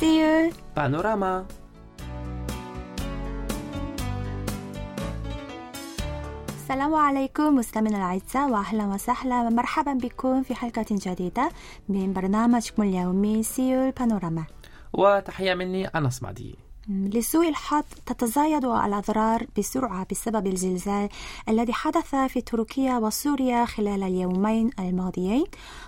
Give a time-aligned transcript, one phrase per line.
[0.00, 1.46] سيول بانوراما
[6.48, 9.40] السلام عليكم مستمعينا الأعزاء وأهلا وسهلا.
[9.40, 11.50] ومرحبا بكم في حلقة جديدة
[11.88, 14.44] من برنامجكم اليومي سيول بانوراما
[14.92, 16.58] وتحية مني أنس معدي
[16.88, 21.08] لسوء الحظ تتزايد الأضرار بسرعة بسبب الزلزال
[21.48, 25.44] الذي حدث في تركيا وسوريا خلال اليومين الماضيين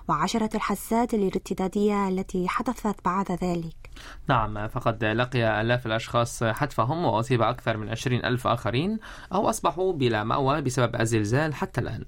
[0.09, 3.82] وعشرة الحسات الارتدادية التي حدثت بعد ذلك.
[4.29, 8.99] نعم فقد لقي آلاف الأشخاص حتفهم وأصيب أكثر من 20 ألف آخرين
[9.33, 12.05] أو أصبحوا بلا مأوى بسبب الزلزال حتى الآن.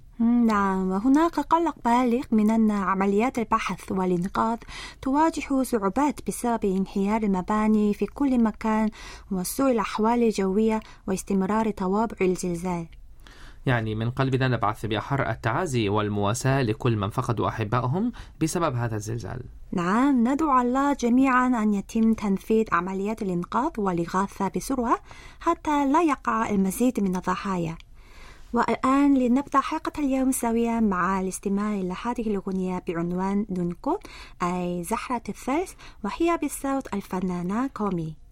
[0.46, 4.58] نعم وهناك قلق بالغ من أن عمليات البحث والإنقاذ
[5.02, 8.90] تواجه صعوبات بسبب انهيار المباني في كل مكان
[9.30, 12.86] وسوء الأحوال الجوية واستمرار توابع الزلزال.
[13.66, 19.40] يعني من قلبنا نبعث بأحر التعازي والمواساة لكل من فقدوا أحبائهم بسبب هذا الزلزال.
[19.72, 24.98] نعم ندعو الله جميعا أن يتم تنفيذ عمليات الإنقاذ والإغاثة بسرعة
[25.40, 27.76] حتى لا يقع المزيد من الضحايا.
[28.52, 33.98] والآن لنبدأ حلقة اليوم سويا مع الاستماع إلى هذه الأغنية بعنوان نونكو
[34.42, 35.68] أي زهرة الثلج
[36.04, 38.23] وهي بصوت الفنانة كومي.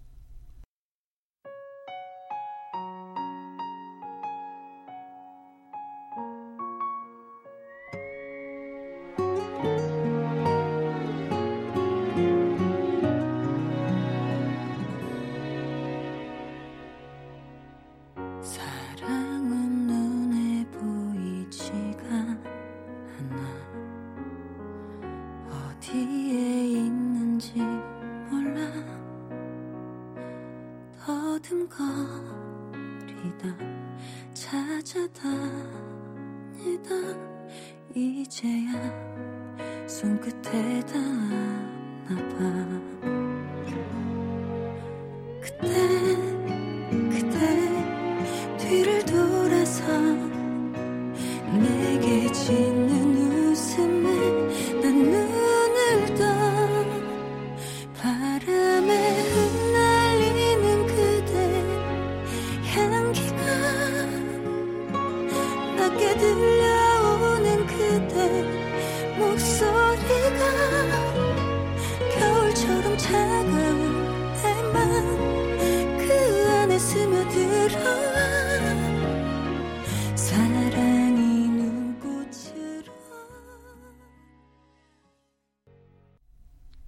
[39.92, 42.38] 손끝에 닿았나봐.
[45.38, 45.68] 그때
[47.10, 47.36] 그대
[48.56, 49.84] 뒤를 돌아서
[51.52, 52.52] 내게 짓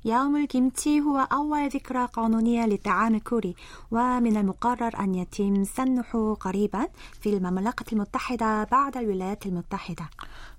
[0.06, 3.54] يوم الكيمتشي هو أول ذكرى قانونية للطعام الكوري
[3.90, 6.86] ومن المقرر أن يتم سنه قريبا
[7.20, 10.04] في المملكة المتحدة بعد الولايات المتحدة.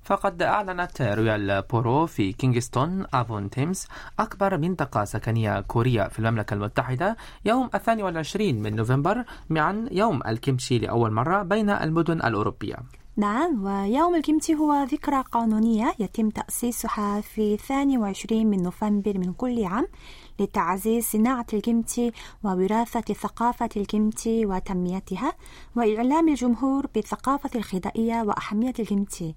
[0.03, 3.87] فقد أعلنت رويال بورو في كينغستون أفون تيمز
[4.19, 10.79] أكبر منطقة سكنية كورية في المملكة المتحدة يوم الثاني والعشرين من نوفمبر عن يوم الكيمتشي
[10.79, 12.77] لأول مرة بين المدن الأوروبية.
[13.17, 19.87] نعم ويوم الكيمتشي هو ذكرى قانونية يتم تأسيسها في 22 من نوفمبر من كل عام.
[20.39, 22.11] لتعزيز صناعة الكيمتشي
[22.43, 25.33] ووراثة ثقافة الكيمتشي وتنميتها
[25.75, 29.35] وإعلام الجمهور بالثقافة الغذائية وأهمية الكيمتشي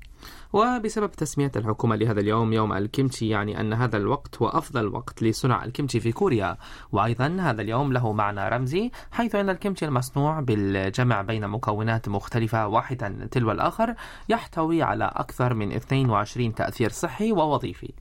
[0.53, 5.65] وبسبب تسمية الحكومة لهذا اليوم يوم الكيمتشي يعني أن هذا الوقت هو أفضل وقت لصنع
[5.65, 6.57] الكيمتشي في كوريا.
[6.93, 13.29] وأيضا هذا اليوم له معنى رمزي حيث أن الكيمتشي المصنوع بالجمع بين مكونات مختلفة واحدا
[13.31, 13.95] تلو الآخر
[14.29, 17.93] يحتوي على أكثر من 22 تأثير صحي ووظيفي.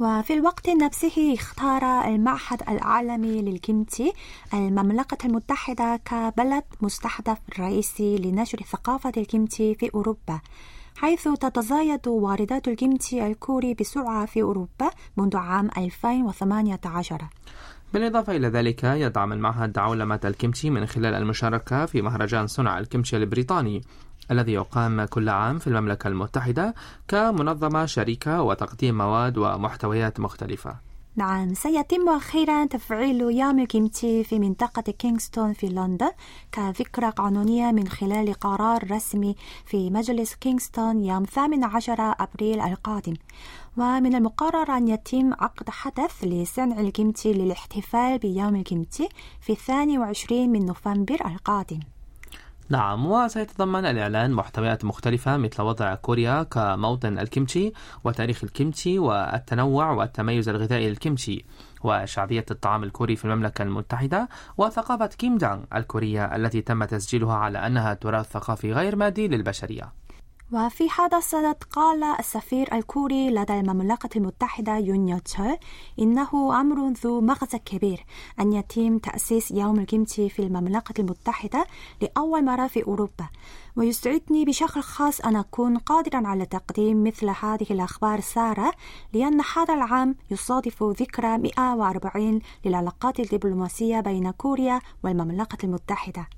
[0.00, 4.12] وفي الوقت نفسه اختار المعهد العالمي للكيمتشي
[4.54, 10.40] المملكة المتحدة كبلد مستهدف رئيسي لنشر ثقافة الكيمتشي في أوروبا
[10.96, 17.22] حيث تتزايد واردات الكيمتشي الكوري بسرعة في أوروبا منذ عام 2018
[17.94, 23.82] بالإضافة إلى ذلك يدعم المعهد عولمة الكيمتشي من خلال المشاركة في مهرجان صنع الكيمتشي البريطاني.
[24.30, 26.74] الذي يقام كل عام في المملكة المتحدة
[27.08, 30.86] كمنظمة شريكة وتقديم مواد ومحتويات مختلفة.
[31.16, 36.10] نعم سيتم أخيرا تفعيل يوم الكيمتشي في منطقة كينغستون في لندن
[36.52, 43.14] كذكرى قانونية من خلال قرار رسمي في مجلس كينغستون يوم 18 أبريل القادم.
[43.76, 49.08] ومن المقرر أن يتم عقد حدث لصنع الكيمتشي للاحتفال بيوم الكيمتشي
[49.40, 51.80] في 22 من نوفمبر القادم.
[52.68, 57.72] نعم وسيتضمن الإعلان محتويات مختلفة مثل وضع كوريا كموطن الكيمتشي
[58.04, 61.44] وتاريخ الكيمتشي والتنوع والتميز الغذائي للكيمتشي
[61.84, 64.28] وشعبية الطعام الكوري في المملكة المتحدة
[64.58, 69.92] وثقافة كيم جانغ الكورية التي تم تسجيلها على أنها تراث ثقافي غير مادي للبشرية.
[70.52, 75.56] وفي هذا الصدد قال السفير الكوري لدى المملكة المتحدة يون يوتشل
[75.98, 78.04] إنه أمر ذو مغزى كبير
[78.40, 81.66] أن يتم تأسيس يوم الكيمتشي في المملكة المتحدة
[82.02, 83.28] لأول مرة في أوروبا.
[83.76, 88.72] ويسعدني بشكل خاص أن أكون قادرا على تقديم مثل هذه الأخبار السارة
[89.12, 96.28] لأن هذا العام يصادف ذكرى 140 للعلاقات الدبلوماسية بين كوريا والمملكة المتحدة.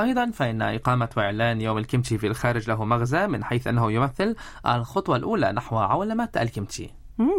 [0.00, 4.36] أيضا فإن إقامة وإعلان يوم الكيمتشي في الخارج له مغزى من حيث أنه يمثل
[4.66, 6.90] الخطوة الأولى نحو عولمة الكيمتشي.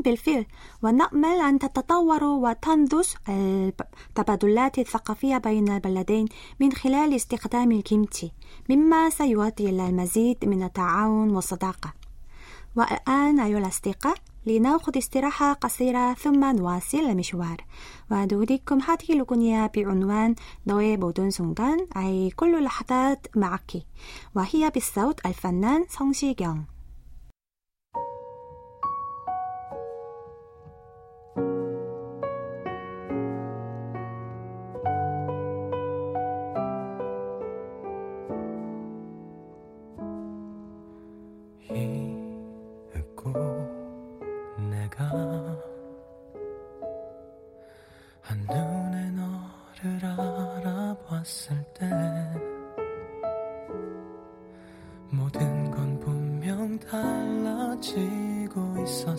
[0.06, 0.46] بالفعل.
[0.84, 6.26] ونأمل أن تتطور وتنضج التبادلات الثقافية بين البلدين
[6.60, 8.32] من خلال استخدام الكيمتشي
[8.70, 11.94] مما سيؤدي إلى المزيد من التعاون والصداقة.
[12.76, 14.16] والآن أيها الأصدقاء
[14.49, 17.65] لنأخذ استراحة قصيرة ثم نواصل المشوار
[18.11, 20.35] ونريكم هذه الأغنية بعنوان
[20.67, 23.73] 너의 모든 순간 أي كل لحظات معك
[24.35, 26.65] وهي بالصوت الفنان 성시경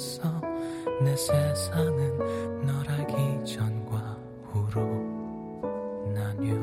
[0.01, 0.23] 있었어.
[1.03, 3.13] 내 세상은 널 알기
[3.45, 4.17] 전과
[4.51, 4.81] 후로
[6.15, 6.59] 나뉘어.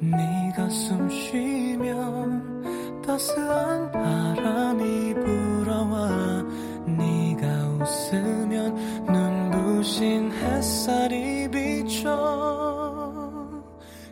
[0.00, 6.42] 네가 숨 쉬면 따스한 바람이 불어와.
[6.86, 7.46] 네가
[7.80, 8.74] 웃으면
[9.06, 12.62] 눈부신 햇살이 비춰.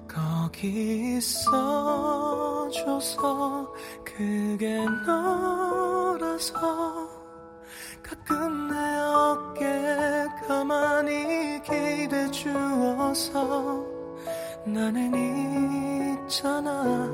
[0.08, 1.50] 거기 있어줘서
[4.04, 5.69] 그게 너
[6.40, 7.06] 라서
[8.02, 13.84] 가끔 내 어깨에 가만히 기대 주어서
[14.64, 17.10] 나는 있잖아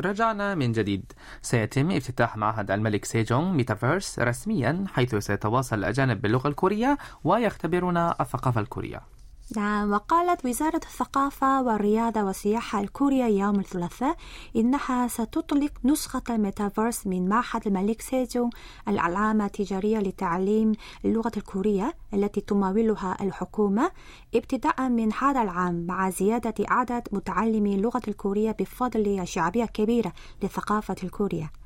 [0.00, 1.12] رجعنا من جديد.
[1.42, 9.19] سيتم افتتاح معهد الملك سيجونغ ميتافيرس رسميا حيث سيتواصل الأجانب باللغة الكورية ويختبرون الثقافة الكورية.
[9.56, 14.16] نعم وقالت وزارة الثقافة والرياضة والسياحة الكورية يوم الثلاثاء
[14.56, 18.50] إنها ستطلق نسخة الميتافيرس من معهد الملك سيجونغ
[18.88, 20.72] العلامة التجارية لتعليم
[21.04, 23.90] اللغة الكورية التي تمولها الحكومة
[24.34, 30.12] ابتداء من هذا العام مع زيادة عدد متعلمي اللغة الكورية بفضل الشعبية الكبيرة
[30.42, 31.59] للثقافة الكورية.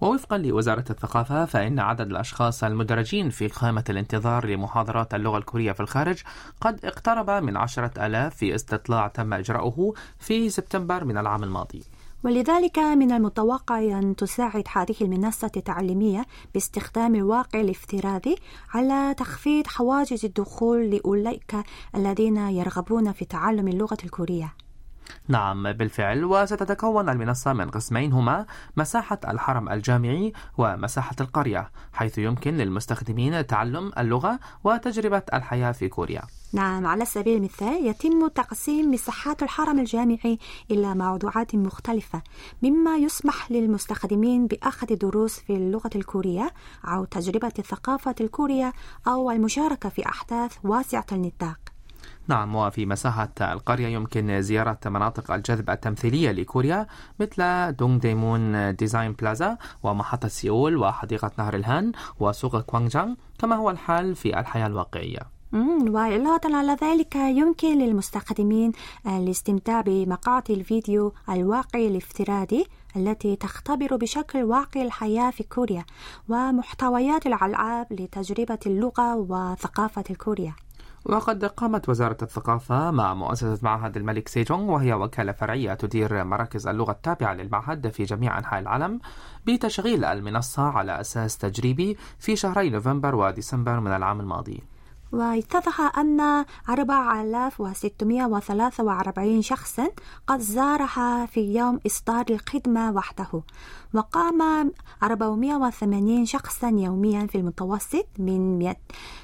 [0.00, 6.22] ووفقا لوزارة الثقافة فإن عدد الأشخاص المدرجين في قائمة الانتظار لمحاضرات اللغة الكورية في الخارج
[6.60, 11.82] قد اقترب من عشرة ألاف في استطلاع تم إجراؤه في سبتمبر من العام الماضي.
[12.24, 18.36] ولذلك من المتوقع أن تساعد هذه المنصة التعليمية باستخدام الواقع الافتراضي
[18.74, 21.56] على تخفيض حواجز الدخول لأولئك
[21.94, 24.54] الذين يرغبون في تعلم اللغة الكورية.
[25.28, 26.24] نعم بالفعل.
[26.24, 34.38] وستتكون المنصة من قسمين هما مساحة الحرم الجامعي ومساحة القرية حيث يمكن للمستخدمين تعلم اللغة
[34.64, 36.22] وتجربة الحياة في كوريا.
[36.52, 40.38] نعم على سبيل المثال يتم تقسيم مساحات الحرم الجامعي
[40.70, 42.22] إلى موضوعات مختلفة
[42.62, 46.50] مما يسمح للمستخدمين بأخذ دروس في اللغة الكورية
[46.84, 48.72] أو تجربة الثقافة الكورية
[49.08, 51.69] أو المشاركة في أحداث واسعة النطاق.
[52.28, 56.86] نعم وفي مساحة القرية يمكن زيارة مناطق الجذب التمثيلية لكوريا
[57.20, 64.14] مثل دونغ ديمون ديزاين بلازا ومحطة سيول وحديقة نهر الهان وسوق كوانجانغ كما هو الحال
[64.14, 65.20] في الحياة الواقعية.
[65.88, 68.72] وإضافة على ذلك يمكن للمستخدمين
[69.06, 72.66] الاستمتاع بمقاطع الفيديو الواقعي الافتراضي
[72.96, 75.84] التي تختبر بشكل واقعي الحياة في كوريا
[76.28, 80.54] ومحتويات الألعاب لتجربة اللغة وثقافة الكوريا
[81.04, 86.92] وقد قامت وزارة الثقافة مع مؤسسة معهد الملك سيجونغ وهي وكالة فرعية تدير مراكز اللغة
[86.92, 89.00] التابعة للمعهد في جميع أنحاء العالم
[89.46, 94.62] بتشغيل المنصة على أساس تجريبي في شهري نوفمبر وديسمبر من العام الماضي.
[95.12, 99.88] واتضح أن 4643 شخصا
[100.26, 103.42] قد زارها في يوم إصدار الخدمة وحده
[103.94, 108.74] وقام 480 شخصا يوميا في المتوسط من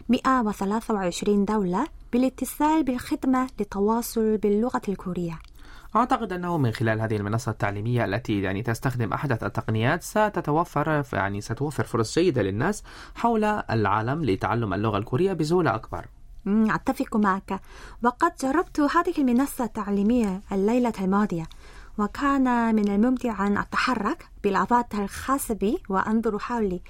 [0.09, 5.39] 123 دولة بالاتصال بالخدمة للتواصل باللغة الكورية.
[5.97, 11.85] أعتقد أنه من خلال هذه المنصة التعليمية التي يعني تستخدم أحدث التقنيات ستتوفر يعني ستوفر
[11.85, 12.83] فرص جيدة للناس
[13.15, 16.07] حول العالم لتعلم اللغة الكورية بسهولة أكبر.
[16.47, 17.61] أتفق معك
[18.03, 21.47] وقد جربت هذه المنصة التعليمية الليلة الماضية
[21.99, 26.81] وكان من الممتع أن أتحرك بالأفاتار الخاص بي وأنظر حولي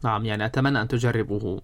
[0.04, 1.62] نعم يعني أتمنى أن تجربوه.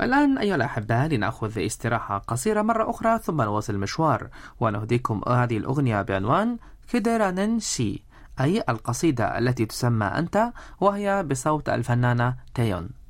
[0.00, 4.28] الآن أيها الأحباء لنأخذ استراحة قصيرة مرة أخرى ثم نواصل المشوار
[4.60, 6.56] ونهديكم هذه الأغنية بعنوان
[6.92, 8.02] كدرانن شي
[8.39, 13.01] أي القصيدة التي تسمى أنت وهي بصوت الفنانة تيون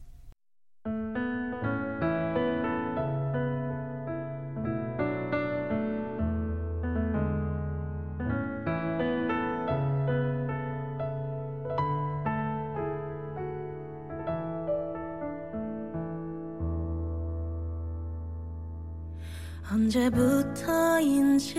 [19.72, 21.50] 언제부터인지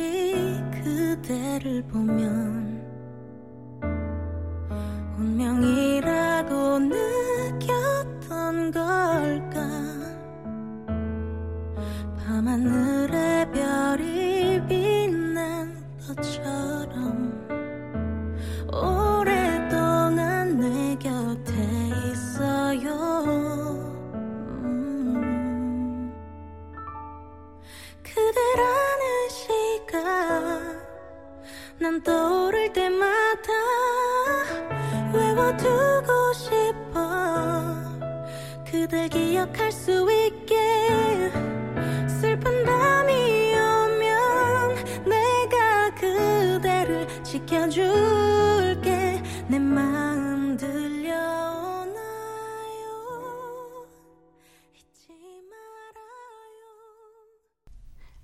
[0.71, 2.75] 그대를 보면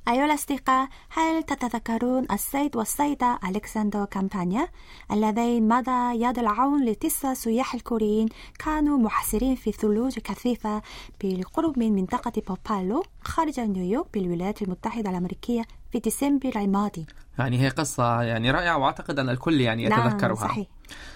[0.07, 4.67] أيها الأصدقاء هل تتذكرون السيد والسيدة ألكسندر كامبانيا؟
[5.11, 8.29] اللذين مضى يد العون لتسع سياح الكوريين
[8.59, 10.81] كانوا محاصرين في ثلوج كثيفة
[11.21, 17.05] بالقرب من منطقة بوبالو خارج نيويورك بالولايات المتحدة الأمريكية في ديسمبر الماضي.
[17.39, 20.35] يعني هي قصة يعني رائعة وأعتقد أن الكل يعني نعم يتذكرها.
[20.35, 20.67] صحيح.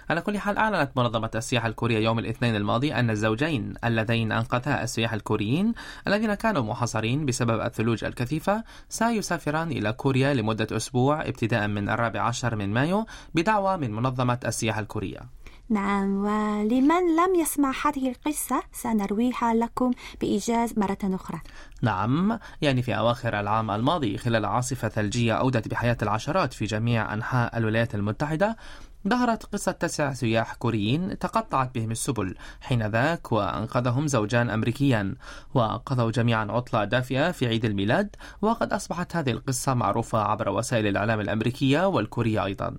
[0.09, 5.13] على كل حال أعلنت منظمة السياحة الكورية يوم الاثنين الماضي أن الزوجين اللذين أنقذا السياح
[5.13, 5.73] الكوريين
[6.07, 12.55] الذين كانوا محاصرين بسبب الثلوج الكثيفة سيسافران إلى كوريا لمدة أسبوع ابتداء من الرابع عشر
[12.55, 13.05] من مايو
[13.35, 15.19] بدعوة من منظمة السياحة الكورية.
[15.69, 21.41] نعم ولمن لم يسمع هذه القصة سنرويها لكم بإيجاز مرة أخرى.
[21.81, 27.57] نعم يعني في أواخر العام الماضي خلال عاصفة ثلجية أودت بحياة العشرات في جميع أنحاء
[27.57, 28.57] الولايات المتحدة
[29.07, 35.15] ظهرت قصة تسع سياح كوريين تقطعت بهم السبل حين ذاك وأنقذهم زوجان أمريكيان.
[35.53, 41.19] وقضوا جميعا عطلة دافئة في عيد الميلاد وقد أصبحت هذه القصة معروفة عبر وسائل الإعلام
[41.19, 42.75] الأمريكية والكورية أيضا.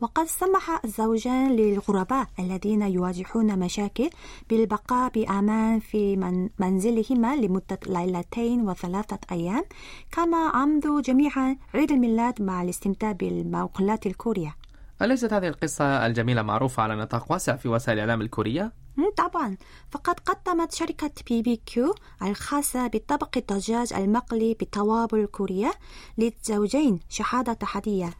[0.00, 4.10] وقد سمح الزوجان للغرباء الذين يواجهون مشاكل
[4.50, 9.64] بالبقاء بأمان في من منزلهما لمدة ليلتين وثلاثة أيام
[10.12, 14.56] كما أمضوا جميعا عيد الميلاد مع الاستمتاع بالمأكولات الكورية
[15.02, 18.72] أليست هذه القصة الجميلة معروفة على نطاق واسع في وسائل الإعلام الكورية؟
[19.16, 19.56] طبعا.
[19.90, 25.72] فقد قدمت شركة بي بي كيو الخاصة بطبق الدجاج المقلي بالتوابل الكورية
[26.18, 27.58] للزوجين شهادة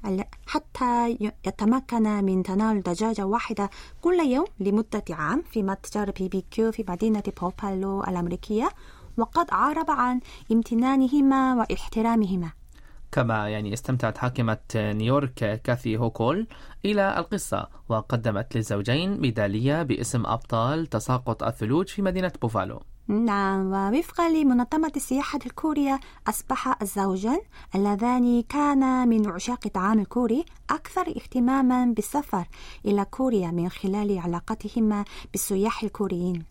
[0.06, 6.44] ال- حتى يتمكن من تناول دجاجة واحدة كل يوم لمدة عام في متجر بي بي
[6.50, 8.68] كيو في مدينة بوبالو الأمريكية
[9.16, 10.20] وقد أعربا عن
[10.52, 12.50] امتنانهما واحترامهما.
[13.12, 16.46] كما يعني استمتعت حاكمة نيويورك كاثي هوكول
[16.84, 22.82] إلى القصة وقدمت للزوجين ميدالية باسم أبطال تساقط الثلوج في مدينة بوفالو.
[23.08, 27.40] نعم ووفقا لمنظمة السياحة الكورية أصبح الزوجان
[27.74, 32.44] اللذان كانا من عشاق الطعام الكوري أكثر اهتماما بالسفر
[32.84, 36.44] إلى كوريا من خلال علاقتهما بالسياح الكوريين.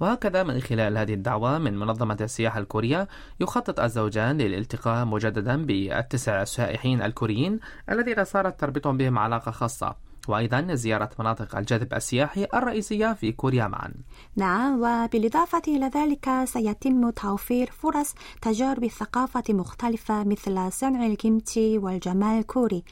[0.00, 3.08] وهكذا من خلال هذه الدعوة من منظمة السياحة الكورية
[3.40, 10.08] يخطط الزوجان للالتقاء مجددا بالتسع سائحين الكوريين الذين صارت تربطهم بهم علاقة خاصة.
[10.28, 13.92] وأيضا زيارة مناطق الجذب السياحي الرئيسية في كوريا معا.
[14.36, 22.84] نعم وبالإضافة إلى ذلك سيتم توفير فرص تجارب ثقافة مختلفة مثل صنع الكيمتشي والجمال الكوري.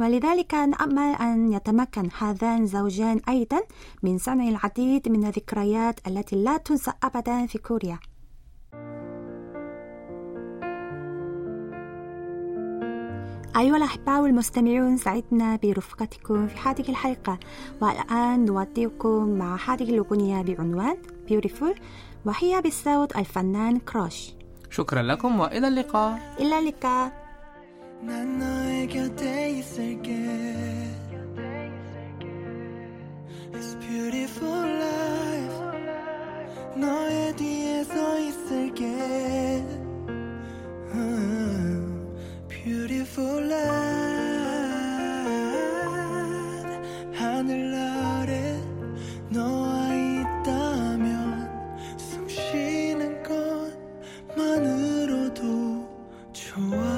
[0.00, 3.60] ولذلك نأمل أن يتمكن هذان الزوجان أيضا
[4.02, 7.98] من صنع العديد من الذكريات التي لا تنسى أبدا في كوريا.
[13.56, 17.38] أيها الأحباء المستمعون سعدنا برفقتكم في هذه الحلقة.
[17.80, 20.96] والآن نودعكم مع هذه الأغنية بعنوان
[21.28, 21.78] Beautiful
[22.24, 24.30] وهي بصوت الفنان كروش.
[24.70, 26.36] شكرا لكم وإلى اللقاء.
[26.40, 27.23] إلى اللقاء.
[28.06, 30.12] 난 너의 곁에 있을게.
[33.52, 35.54] It's beautiful life.
[36.76, 38.84] 너의 뒤에 서 있을게.
[40.92, 42.14] 음,
[42.48, 43.94] Beautiful life
[47.14, 48.60] 하늘 아래
[49.30, 51.48] 너와 있다면
[51.98, 53.22] 숨 쉬는
[54.36, 55.88] 것만으로도
[56.32, 56.93] 좋아